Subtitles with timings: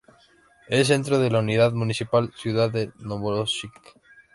[0.67, 3.89] Es centro de la unidad municipal "Ciudad de Novorosíisk".